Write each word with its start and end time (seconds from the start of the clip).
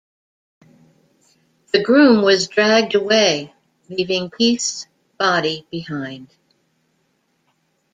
The 1.73 1.83
groom 1.83 2.23
was 2.23 2.47
dragged 2.47 2.95
away, 2.95 3.53
leaving 3.87 4.31
Keith's 4.31 4.87
body 5.19 5.67
behind. 5.69 6.33